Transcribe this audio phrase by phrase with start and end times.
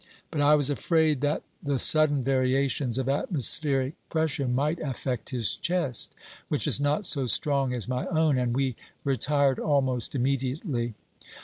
[0.31, 5.29] OBERMANN 355 But I was afraid that the sudden variations of atmospheric pressure might affect
[5.29, 6.15] his chest,
[6.47, 10.95] which is not so strong as my own, and we retired almost immediately.